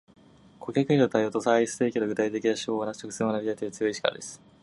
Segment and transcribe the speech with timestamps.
[0.59, 4.41] 顧客への対応とサービス提供の具体的な手法を直接学びたいという強い意志からです